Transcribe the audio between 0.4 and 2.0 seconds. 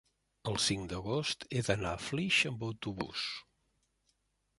el cinc d'agost he d'anar a